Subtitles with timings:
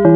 [0.00, 0.06] So,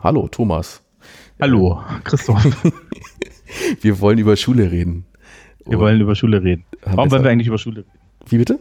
[0.00, 0.82] hallo Thomas.
[1.40, 2.44] Hallo, Christoph.
[3.80, 5.06] wir wollen über Schule reden.
[5.64, 6.66] Wir wollen über Schule reden.
[6.84, 7.98] Warum wollen wir eigentlich über Schule reden?
[8.26, 8.58] Wie bitte?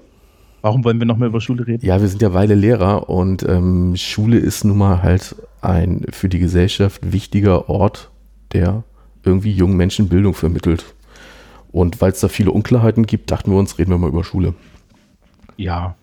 [0.61, 1.85] Warum wollen wir nochmal über Schule reden?
[1.85, 6.29] Ja, wir sind ja Weile Lehrer und ähm, Schule ist nun mal halt ein für
[6.29, 8.09] die Gesellschaft wichtiger Ort,
[8.53, 8.85] der
[9.23, 10.85] irgendwie jungen Menschen Bildung vermittelt.
[11.71, 14.53] Und weil es da viele Unklarheiten gibt, dachten wir uns, reden wir mal über Schule.
[15.57, 15.95] Ja,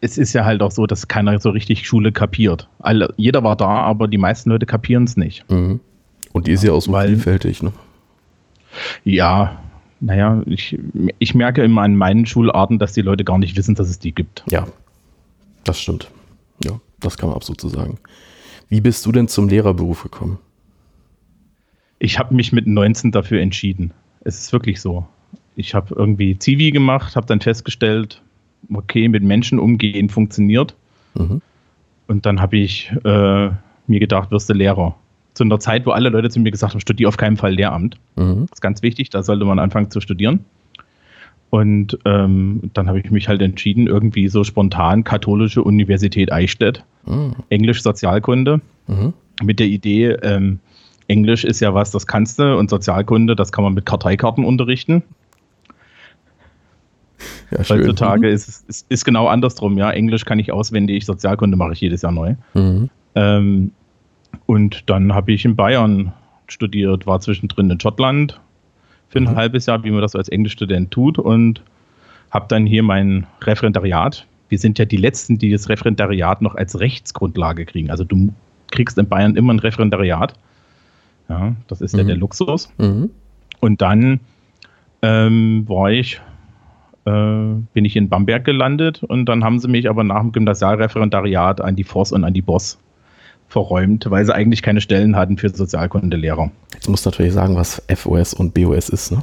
[0.00, 2.68] es ist ja halt auch so, dass keiner so richtig Schule kapiert.
[2.78, 5.48] Alle, jeder war da, aber die meisten Leute kapieren es nicht.
[5.50, 5.80] Mhm.
[6.32, 7.72] Und die ist ja auch so Weil, vielfältig, ne?
[9.04, 9.58] Ja,
[10.00, 10.78] naja, ich,
[11.18, 14.14] ich merke immer an meinen Schularten, dass die Leute gar nicht wissen, dass es die
[14.14, 14.44] gibt.
[14.50, 14.66] Ja,
[15.64, 16.10] das stimmt.
[16.64, 17.98] Ja, das kann man absolut so sagen.
[18.68, 20.38] Wie bist du denn zum Lehrerberuf gekommen?
[22.00, 23.92] Ich habe mich mit 19 dafür entschieden.
[24.24, 25.06] Es ist wirklich so.
[25.54, 28.22] Ich habe irgendwie Zivi gemacht, habe dann festgestellt,
[28.72, 30.74] okay, mit Menschen umgehen funktioniert.
[31.14, 31.42] Mhm.
[32.08, 33.50] Und dann habe ich äh,
[33.86, 34.96] mir gedacht, wirst du Lehrer.
[35.34, 37.98] Zu einer Zeit, wo alle Leute zu mir gesagt haben, studier auf keinen Fall Lehramt.
[38.16, 38.46] Mhm.
[38.48, 40.44] Das ist ganz wichtig, da sollte man anfangen zu studieren.
[41.50, 47.34] Und ähm, dann habe ich mich halt entschieden, irgendwie so spontan Katholische Universität Eichstätt, mhm.
[47.48, 49.12] Englisch Sozialkunde, mhm.
[49.42, 50.60] mit der Idee, ähm,
[51.10, 55.02] Englisch ist ja was, das kannst du und Sozialkunde, das kann man mit Karteikarten unterrichten.
[57.50, 58.34] Ja, Heutzutage mhm.
[58.34, 59.90] ist es ist, ist genau andersrum, ja.
[59.90, 62.36] Englisch kann ich auswendig, Sozialkunde mache ich jedes Jahr neu.
[62.54, 62.90] Mhm.
[63.16, 63.72] Ähm,
[64.46, 66.12] und dann habe ich in Bayern
[66.46, 68.40] studiert, war zwischendrin in Schottland
[69.08, 69.36] für ein mhm.
[69.36, 71.60] halbes Jahr, wie man das als Englischstudent tut, und
[72.30, 74.26] habe dann hier mein Referendariat.
[74.48, 77.90] Wir sind ja die Letzten, die das Referendariat noch als Rechtsgrundlage kriegen.
[77.90, 78.32] Also du
[78.70, 80.34] kriegst in Bayern immer ein Referendariat.
[81.30, 82.00] Ja, das ist mhm.
[82.00, 82.70] ja der Luxus.
[82.76, 83.10] Mhm.
[83.60, 84.20] Und dann
[85.02, 86.20] ähm, war ich
[87.06, 91.60] äh, bin ich in Bamberg gelandet und dann haben sie mich aber nach dem Gymnasialreferendariat
[91.60, 92.78] an die FOS und an die BOS
[93.48, 96.50] verräumt, weil sie eigentlich keine Stellen hatten für Sozialkundelehrer.
[96.74, 99.22] Jetzt musst du natürlich sagen, was FOS und BOS ist, ne?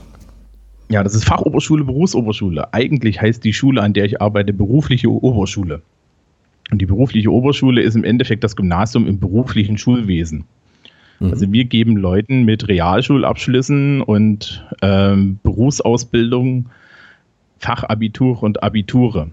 [0.90, 2.74] Ja, das ist Fachoberschule, Berufsoberschule.
[2.74, 5.82] Eigentlich heißt die Schule, an der ich arbeite, berufliche Oberschule.
[6.72, 10.46] Und die berufliche Oberschule ist im Endeffekt das Gymnasium im beruflichen Schulwesen.
[11.20, 11.32] Mhm.
[11.32, 16.68] Also wir geben Leuten mit Realschulabschlüssen und ähm, Berufsausbildung
[17.60, 19.30] Fachabitur und Abiture.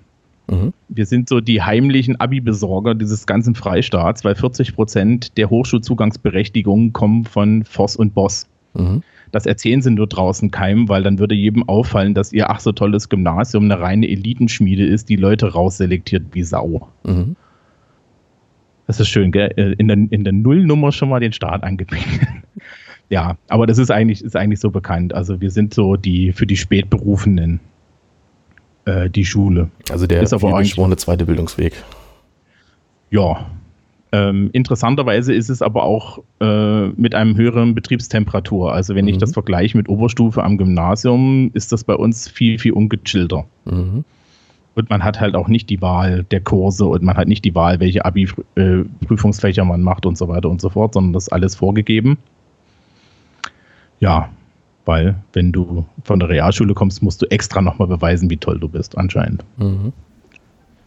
[0.48, 0.72] Mhm.
[0.88, 7.24] Wir sind so die heimlichen Abi-Besorger dieses ganzen Freistaats, weil 40 Prozent der Hochschulzugangsberechtigungen kommen
[7.24, 8.46] von Voss und Boss.
[8.74, 9.02] Mhm.
[9.32, 12.72] Das erzählen sie nur draußen keinem, weil dann würde jedem auffallen, dass ihr ach so
[12.72, 16.88] tolles Gymnasium eine reine Elitenschmiede ist, die Leute rausselektiert wie Sau.
[17.04, 17.36] Mhm.
[18.86, 19.52] Das ist schön, gell?
[19.56, 22.20] Äh, in der, in der Nullnummer schon mal den Start angekündigt.
[23.08, 25.14] ja, aber das ist eigentlich, ist eigentlich so bekannt.
[25.14, 27.60] Also wir sind so die für die Spätberufenen
[28.84, 29.70] äh, die Schule.
[29.90, 31.74] Also der ist aber eigentlich zweite Bildungsweg.
[33.10, 33.46] Ja.
[34.12, 38.72] Ähm, interessanterweise ist es aber auch äh, mit einem höheren Betriebstemperatur.
[38.72, 39.12] Also wenn mhm.
[39.12, 43.46] ich das vergleiche mit Oberstufe am Gymnasium, ist das bei uns viel, viel ungechillter.
[43.64, 44.04] Mhm.
[44.74, 47.54] Und man hat halt auch nicht die Wahl der Kurse und man hat nicht die
[47.54, 51.32] Wahl, welche Abi-Prüfungsfächer äh, man macht und so weiter und so fort, sondern das ist
[51.32, 52.18] alles vorgegeben.
[54.00, 54.30] Ja,
[54.84, 58.68] weil wenn du von der Realschule kommst, musst du extra nochmal beweisen, wie toll du
[58.68, 59.44] bist, anscheinend.
[59.56, 59.92] Mhm.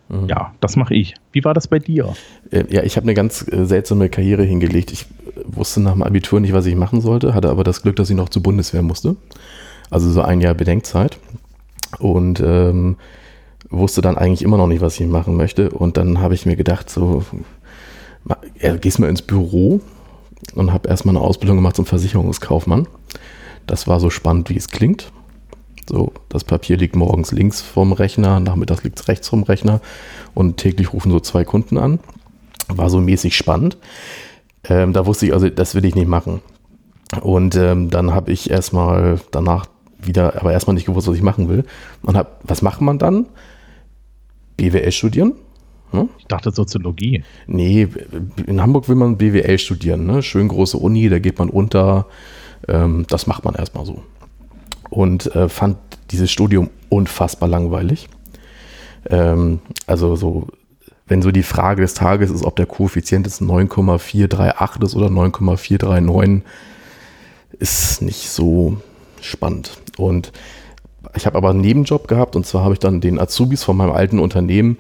[0.10, 0.28] Mhm.
[0.28, 1.16] Ja, das mache ich.
[1.32, 2.14] Wie war das bei dir?
[2.52, 4.92] Äh, ja, ich habe eine ganz äh, seltsame Karriere hingelegt.
[4.92, 5.06] Ich
[5.46, 8.16] wusste nach dem Abitur nicht, was ich machen sollte, hatte aber das Glück, dass ich
[8.16, 9.16] noch zur Bundeswehr musste.
[9.90, 11.18] Also so ein Jahr Bedenkzeit.
[12.00, 12.98] Und ähm,
[13.70, 15.70] wusste dann eigentlich immer noch nicht, was ich machen möchte.
[15.70, 17.24] Und dann habe ich mir gedacht, so,
[18.60, 19.82] ja, gehst mal ins Büro
[20.56, 22.88] und habe erstmal eine Ausbildung gemacht zum Versicherungskaufmann.
[23.66, 25.12] Das war so spannend, wie es klingt.
[25.90, 29.80] So, das Papier liegt morgens links vom Rechner, nachmittags liegt es rechts vom Rechner
[30.34, 32.00] und täglich rufen so zwei Kunden an.
[32.68, 33.78] War so mäßig spannend.
[34.66, 36.42] Ähm, da wusste ich also, das will ich nicht machen.
[37.22, 41.48] Und ähm, dann habe ich erstmal danach wieder, aber erstmal nicht gewusst, was ich machen
[41.48, 41.64] will.
[42.02, 43.28] Und hab, was macht man dann?
[44.58, 45.34] BWL studieren.
[45.92, 46.10] Hm?
[46.20, 47.24] Ich dachte Soziologie.
[47.46, 47.88] Nee,
[48.46, 50.06] in Hamburg will man BWL studieren.
[50.06, 50.22] Ne?
[50.22, 52.08] Schön große Uni, da geht man unter
[52.68, 54.04] ähm, das macht man erstmal so.
[54.90, 55.78] Und äh, fand
[56.12, 58.08] dieses Studium unfassbar langweilig.
[59.10, 60.48] Ähm, also so,
[61.08, 66.44] wenn so die Frage des Tages ist, ob der Koeffizient jetzt 9,438 ist oder 9,439,
[67.60, 68.78] ist nicht so
[69.22, 69.78] spannend.
[69.98, 70.32] Und
[71.16, 73.92] ich habe aber einen Nebenjob gehabt und zwar habe ich dann den Azubis von meinem
[73.92, 74.78] alten Unternehmen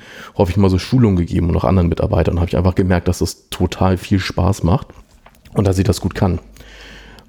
[0.47, 3.19] ich mal so Schulungen gegeben und auch anderen Mitarbeitern und habe ich einfach gemerkt, dass
[3.19, 4.87] das total viel Spaß macht
[5.53, 6.39] und dass ich das gut kann.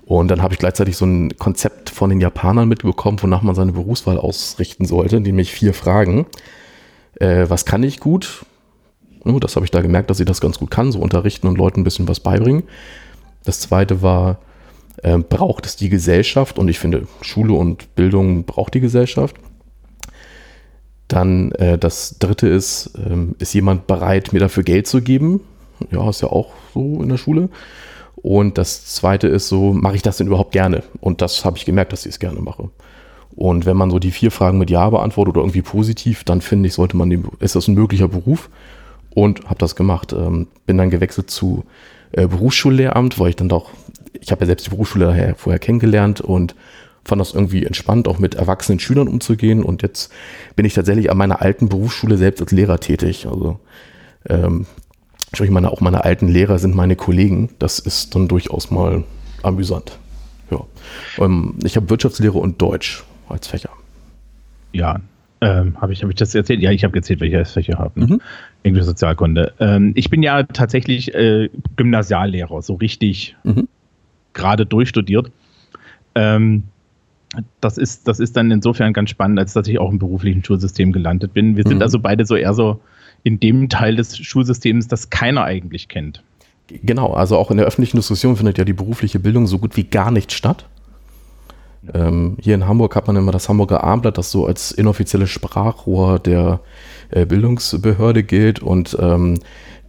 [0.04, 3.72] Und dann habe ich gleichzeitig so ein Konzept von den Japanern mitbekommen, wonach man seine
[3.72, 6.26] Berufswahl ausrichten sollte, nämlich vier Fragen.
[7.16, 8.46] Äh, was kann ich gut?
[9.24, 11.80] Das habe ich da gemerkt, dass ich das ganz gut kann, so unterrichten und Leuten
[11.80, 12.62] ein bisschen was beibringen.
[13.44, 14.38] Das zweite war,
[15.02, 16.58] äh, braucht es die Gesellschaft?
[16.58, 19.36] Und ich finde, Schule und Bildung braucht die Gesellschaft.
[21.08, 25.40] Dann äh, das dritte ist, ähm, ist jemand bereit, mir dafür Geld zu geben?
[25.90, 27.48] Ja, ist ja auch so in der Schule.
[28.16, 30.82] Und das zweite ist so, mache ich das denn überhaupt gerne?
[31.00, 32.68] Und das habe ich gemerkt, dass ich es gerne mache.
[33.34, 36.66] Und wenn man so die vier Fragen mit Ja beantwortet oder irgendwie positiv, dann finde
[36.66, 38.50] ich, sollte man ist das ein möglicher Beruf?
[39.14, 40.12] Und habe das gemacht.
[40.12, 41.64] Ähm, bin dann gewechselt zu
[42.12, 43.70] äh, Berufsschullehramt, weil ich dann doch,
[44.12, 46.54] ich habe ja selbst die Berufsschule vorher kennengelernt und
[47.04, 49.62] fand das irgendwie entspannt, auch mit erwachsenen Schülern umzugehen.
[49.62, 50.12] Und jetzt
[50.56, 53.26] bin ich tatsächlich an meiner alten Berufsschule selbst als Lehrer tätig.
[53.26, 53.58] Also
[54.28, 54.66] ähm,
[55.32, 57.50] ich meine, auch meine alten Lehrer sind meine Kollegen.
[57.58, 59.04] Das ist dann durchaus mal
[59.42, 59.98] amüsant.
[60.50, 60.64] Ja.
[61.18, 63.70] Ähm, ich habe Wirtschaftslehre und Deutsch als Fächer.
[64.72, 65.00] Ja,
[65.40, 66.60] ähm, habe ich, hab ich das erzählt?
[66.60, 68.00] Ja, ich habe erzählt, welche ich habe.
[68.00, 68.06] Ne?
[68.06, 68.20] Mhm.
[68.62, 69.52] Englisch Sozialkunde.
[69.60, 73.68] Ähm, ich bin ja tatsächlich äh, Gymnasiallehrer, so richtig mhm.
[74.32, 75.30] gerade durchstudiert.
[76.14, 76.64] Ähm,
[77.60, 80.92] das ist, das ist dann insofern ganz spannend, als dass ich auch im beruflichen Schulsystem
[80.92, 81.56] gelandet bin.
[81.56, 81.82] Wir sind mhm.
[81.82, 82.80] also beide so eher so
[83.22, 86.22] in dem Teil des Schulsystems, das keiner eigentlich kennt.
[86.68, 89.84] Genau, also auch in der öffentlichen Diskussion findet ja die berufliche Bildung so gut wie
[89.84, 90.66] gar nicht statt.
[91.94, 96.18] Ähm, hier in Hamburg hat man immer das Hamburger Armblatt, das so als inoffizielles Sprachrohr
[96.18, 96.60] der
[97.10, 99.38] äh, Bildungsbehörde gilt und ähm,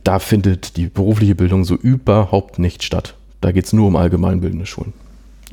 [0.04, 3.16] da findet die berufliche Bildung so überhaupt nicht statt.
[3.42, 4.94] Da geht es nur um allgemeinbildende Schulen.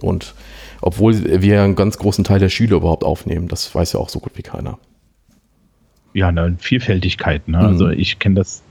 [0.01, 0.35] Und
[0.81, 4.21] obwohl wir einen ganz großen Teil der Schüler überhaupt aufnehmen, das weiß ja auch so
[4.21, 4.79] gut wie keiner.
[6.13, 7.49] Ja, eine Vielfältigkeit.
[7.49, 7.59] Ne?
[7.59, 7.91] Also mhm.
[7.91, 8.63] Also ich kenne das,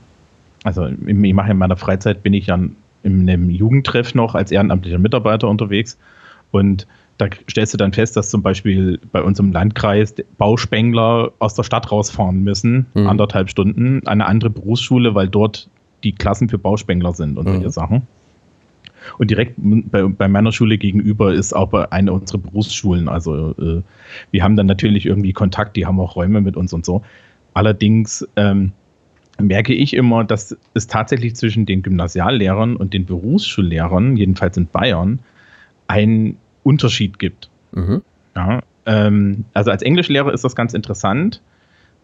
[0.64, 4.98] also ich mache in meiner Freizeit bin ich dann in einem Jugendtreff noch als ehrenamtlicher
[4.98, 5.96] Mitarbeiter unterwegs
[6.50, 6.86] und
[7.18, 11.62] da stellst du dann fest, dass zum Beispiel bei uns im Landkreis Bauspengler aus der
[11.62, 13.06] Stadt rausfahren müssen, mhm.
[13.06, 15.68] anderthalb Stunden, an eine andere Berufsschule, weil dort
[16.04, 17.54] die Klassen für Bauspengler sind und mhm.
[17.54, 18.02] solche Sachen.
[19.18, 23.08] Und direkt bei, bei, meiner Schule gegenüber ist auch bei einer unserer Berufsschulen.
[23.08, 23.82] Also äh,
[24.32, 27.02] wir haben dann natürlich irgendwie Kontakt, die haben auch Räume mit uns und so.
[27.54, 28.72] Allerdings ähm,
[29.38, 35.20] merke ich immer, dass es tatsächlich zwischen den Gymnasiallehrern und den Berufsschullehrern, jedenfalls in Bayern,
[35.86, 36.36] einen
[36.66, 37.48] Unterschied gibt.
[37.72, 38.02] Mhm.
[38.34, 41.42] Ja, ähm, also als Englischlehrer ist das ganz interessant,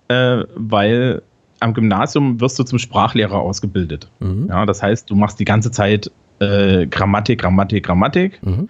[0.08, 1.22] äh, weil
[1.60, 4.10] am Gymnasium wirst du zum Sprachlehrer ausgebildet.
[4.20, 4.46] Mhm.
[4.48, 6.10] Ja, das heißt, du machst die ganze Zeit
[6.40, 8.68] äh, Grammatik, Grammatik, Grammatik mhm.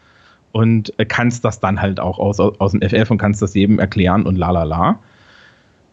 [0.52, 3.78] und äh, kannst das dann halt auch aus, aus dem FF und kannst das jedem
[3.78, 4.98] erklären und la la la.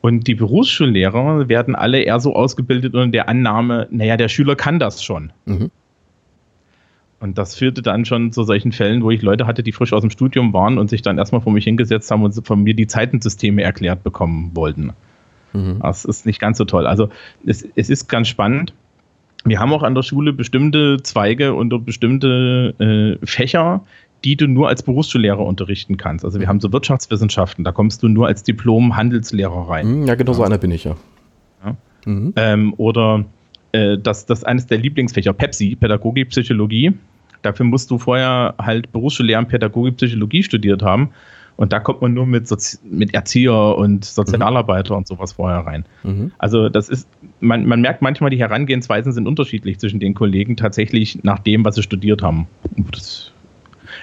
[0.02, 4.80] Und die Berufsschullehrer werden alle eher so ausgebildet unter der Annahme, naja, der Schüler kann
[4.80, 5.34] das schon.
[5.45, 5.72] Mhm.
[7.19, 10.01] Und das führte dann schon zu solchen Fällen, wo ich Leute hatte, die frisch aus
[10.01, 12.88] dem Studium waren und sich dann erstmal vor mich hingesetzt haben und von mir die
[12.88, 14.94] Zeitensysteme erklärt bekommen wollten.
[15.54, 15.80] Mhm.
[15.81, 16.88] Das ist nicht ganz so toll.
[16.88, 17.10] Also
[17.45, 18.74] es, es ist ganz spannend
[19.45, 23.83] wir haben auch an der Schule bestimmte Zweige und bestimmte äh, Fächer,
[24.24, 26.25] die du nur als Berufsschullehrer unterrichten kannst.
[26.25, 29.86] Also wir haben so Wirtschaftswissenschaften, da kommst du nur als Diplom-Handelslehrer rein.
[29.86, 30.95] Hm, ja, genau so einer bin ich ja.
[31.63, 31.75] ja.
[32.06, 32.33] Mhm.
[32.36, 33.24] Ähm, oder
[33.71, 36.94] äh, das, das ist eines der Lieblingsfächer, Pepsi, Pädagogik, Psychologie.
[37.41, 41.11] Dafür musst du vorher halt Berufsschullehrer Pädagogik, Psychologie studiert haben.
[41.59, 44.99] Und da kommt man nur mit, Sozi mit Erzieher und Sozialarbeiter mhm.
[44.99, 45.83] und sowas vorher rein.
[46.04, 46.31] Mhm.
[46.37, 47.06] Also das ist,
[47.42, 51.75] man, man merkt manchmal, die Herangehensweisen sind unterschiedlich zwischen den Kollegen tatsächlich nach dem, was
[51.75, 52.47] sie studiert haben.
[52.94, 53.33] Das,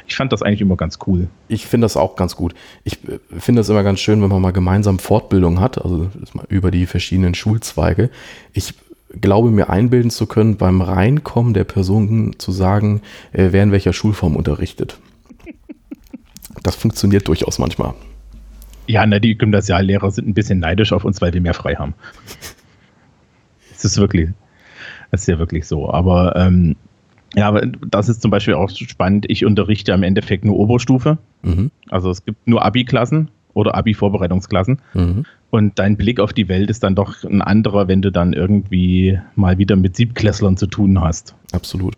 [0.07, 1.29] ich fand das eigentlich immer ganz cool.
[1.49, 2.55] Ich finde das auch ganz gut.
[2.85, 6.11] Ich äh, finde es immer ganz schön, wenn man mal gemeinsam Fortbildung hat, also
[6.51, 8.11] über die verschiedenen Schulzweige.
[8.53, 8.75] Ich
[9.21, 13.93] glaube mir einbilden zu können, beim Reinkommen der Person zu sagen, äh, wer in welcher
[13.93, 14.99] Schulform unterrichtet
[16.63, 17.95] das funktioniert durchaus manchmal.
[18.87, 21.95] Ja, na, die Gymnasiallehrer sind ein bisschen neidisch auf uns, weil wir mehr frei haben.
[23.75, 24.31] Es ist wirklich,
[25.11, 25.91] das ist ja wirklich so.
[25.91, 26.77] Aber ähm,
[27.35, 27.53] ja,
[27.89, 29.27] das ist zum Beispiel auch spannend.
[29.29, 31.19] Ich unterrichte im Endeffekt nur Oberstufe.
[31.43, 31.71] Mhm.
[31.89, 34.83] Also es gibt nur Abi-Klassen oder Abi-Vorbereitungsklassen.
[34.93, 35.25] Mhm.
[35.49, 39.19] Und dein Blick auf die Welt ist dann doch ein anderer, wenn du dann irgendwie
[39.35, 41.35] mal wieder mit Siebklässlern zu tun hast.
[41.53, 41.95] Absolut.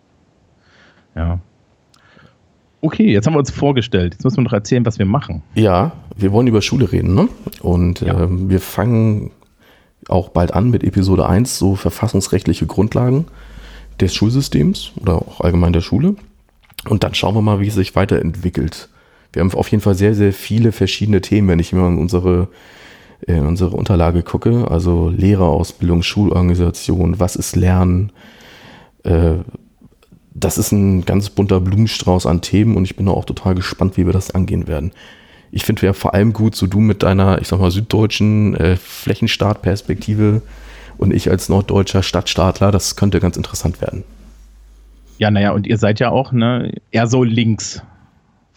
[1.15, 1.39] Ja.
[2.79, 4.13] Okay, jetzt haben wir uns vorgestellt.
[4.13, 5.43] Jetzt müssen wir noch erzählen, was wir machen.
[5.53, 7.27] Ja, wir wollen über Schule reden, ne?
[7.61, 8.23] Und ja.
[8.23, 9.31] ähm, wir fangen
[10.07, 13.25] auch bald an mit Episode 1, so verfassungsrechtliche Grundlagen
[13.99, 16.15] des Schulsystems oder auch allgemein der Schule.
[16.87, 18.87] Und dann schauen wir mal, wie es sich weiterentwickelt.
[19.33, 22.47] Wir haben auf jeden Fall sehr, sehr viele verschiedene Themen, wenn ich immer in unsere,
[23.25, 24.67] in unsere Unterlage gucke.
[24.69, 28.11] Also Lehrerausbildung, Schulorganisation, was ist Lernen,
[29.03, 29.35] äh,
[30.33, 34.05] das ist ein ganz bunter Blumenstrauß an Themen und ich bin auch total gespannt, wie
[34.05, 34.91] wir das angehen werden.
[35.51, 38.75] Ich finde ja vor allem gut, so du mit deiner, ich sag mal, süddeutschen äh,
[38.77, 40.41] Flächenstartperspektive
[40.97, 44.03] und ich als norddeutscher Stadtstaatler, das könnte ganz interessant werden.
[45.17, 47.81] Ja, naja, und ihr seid ja auch ne, eher so links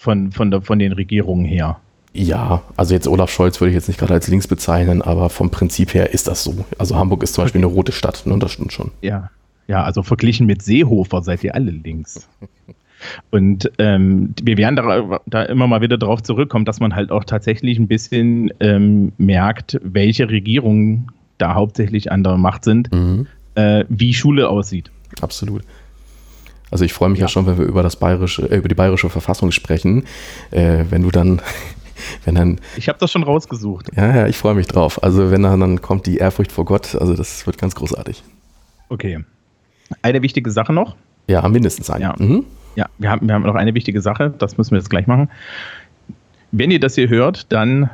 [0.03, 1.79] von, von, der, von den Regierungen her.
[2.13, 5.51] Ja, also jetzt Olaf Scholz würde ich jetzt nicht gerade als links bezeichnen, aber vom
[5.51, 6.65] Prinzip her ist das so.
[6.77, 8.91] Also Hamburg ist zum Beispiel eine rote Stadt, ne, das stimmt schon.
[9.01, 9.31] Ja,
[9.69, 12.29] ja, also verglichen mit Seehofer seid ihr alle links.
[13.31, 17.25] Und ähm, wir werden da, da, immer mal wieder darauf zurückkommen, dass man halt auch
[17.25, 23.27] tatsächlich ein bisschen ähm, merkt, welche Regierungen da hauptsächlich an der Macht sind, mhm.
[23.55, 24.91] äh, wie Schule aussieht.
[25.21, 25.63] Absolut.
[26.73, 27.27] Also ich freue mich ja.
[27.27, 30.05] ja, schon, wenn wir über das bayerische, äh, über die bayerische Verfassung sprechen,
[30.51, 31.41] äh, wenn du dann
[32.25, 32.61] wenn dann.
[32.77, 33.91] Ich habe das schon rausgesucht.
[33.95, 35.03] Ja, ja, ich freue mich drauf.
[35.03, 38.23] Also wenn dann, dann kommt die Ehrfurcht vor Gott, also das wird ganz großartig.
[38.89, 39.25] Okay.
[40.01, 40.97] Eine wichtige Sache noch.
[41.29, 42.05] Ja, mindestens eine.
[42.05, 42.47] Ja, mhm.
[42.75, 45.31] ja wir, haben, wir haben noch eine wichtige Sache, das müssen wir jetzt gleich machen.
[46.51, 47.91] Wenn ihr das hier hört, dann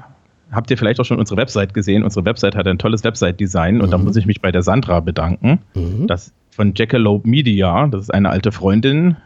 [0.51, 2.03] habt ihr vielleicht auch schon unsere Website gesehen.
[2.03, 3.81] Unsere Website hat ein tolles Website-Design mhm.
[3.83, 4.05] und da mhm.
[4.05, 5.61] muss ich mich bei der Sandra bedanken.
[5.75, 6.07] Mhm.
[6.07, 9.17] Das von Jackalope Media, das ist eine alte Freundin,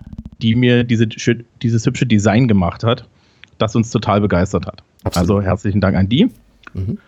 [0.43, 3.09] die mir diese, dieses hübsche Design gemacht hat,
[3.57, 4.83] das uns total begeistert hat.
[5.05, 5.31] Absolut.
[5.31, 6.29] Also herzlichen Dank an die.
[6.75, 6.99] Mhm.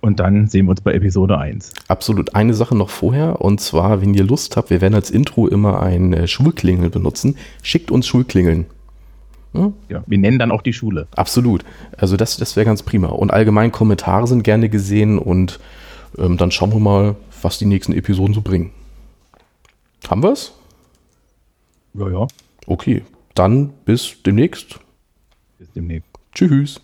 [0.00, 1.74] Und dann sehen wir uns bei Episode 1.
[1.88, 2.34] Absolut.
[2.34, 5.80] Eine Sache noch vorher, und zwar, wenn ihr Lust habt, wir werden als Intro immer
[5.80, 7.36] ein äh, Schulklingel benutzen.
[7.62, 8.66] Schickt uns Schulklingeln.
[9.54, 9.72] Ja?
[9.88, 10.04] ja?
[10.06, 11.06] wir nennen dann auch die Schule.
[11.16, 11.64] Absolut.
[11.96, 13.08] Also das, das wäre ganz prima.
[13.08, 15.60] Und allgemein Kommentare sind gerne gesehen und
[16.18, 18.70] ähm, dann schauen wir mal, was die nächsten Episoden so bringen.
[20.08, 20.52] Haben wir es?
[21.94, 22.26] Ja, ja.
[22.66, 23.02] Okay,
[23.34, 24.78] dann bis demnächst.
[25.58, 26.08] Bis demnächst.
[26.34, 26.80] Tschüss.